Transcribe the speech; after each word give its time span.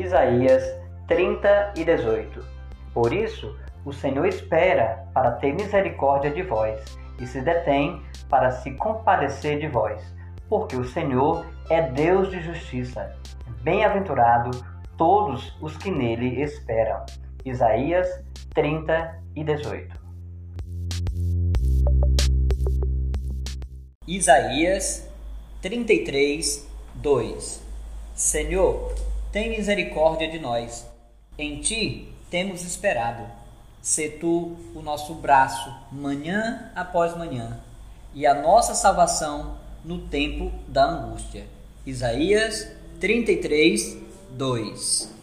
Isaías 0.00 0.62
30 1.08 1.74
e 1.76 1.84
18. 1.84 2.44
Por 2.94 3.12
isso, 3.12 3.58
o 3.84 3.92
Senhor 3.92 4.26
espera 4.26 5.08
para 5.12 5.32
ter 5.32 5.52
misericórdia 5.52 6.30
de 6.30 6.42
vós 6.42 6.80
e 7.20 7.26
se 7.26 7.40
detém 7.40 8.00
para 8.28 8.50
se 8.52 8.70
compadecer 8.72 9.58
de 9.58 9.66
vós, 9.66 10.00
porque 10.48 10.76
o 10.76 10.84
Senhor 10.84 11.44
é 11.68 11.82
Deus 11.82 12.30
de 12.30 12.40
justiça. 12.40 13.12
Bem-aventurado 13.62 14.50
todos 14.96 15.56
os 15.60 15.76
que 15.76 15.90
nele 15.90 16.42
esperam. 16.42 17.04
Isaías 17.44 18.24
30 18.54 19.18
e 19.34 19.42
18. 19.42 19.98
Isaías 24.06 25.10
33, 25.60 26.68
2 26.94 27.68
Senhor, 28.14 28.94
tem 29.32 29.50
misericórdia 29.50 30.30
de 30.30 30.38
nós. 30.38 30.86
Em 31.38 31.60
ti 31.60 32.12
temos 32.30 32.62
esperado. 32.62 33.24
Se 33.80 34.08
tu 34.08 34.56
o 34.74 34.82
nosso 34.82 35.14
braço 35.14 35.72
manhã 35.92 36.70
após 36.74 37.16
manhã 37.16 37.58
e 38.14 38.26
a 38.26 38.34
nossa 38.34 38.74
salvação 38.74 39.56
no 39.84 39.98
tempo 40.08 40.52
da 40.66 40.84
angústia. 40.84 41.46
Isaías 41.86 42.68
33, 43.00 43.96
2 44.30 45.16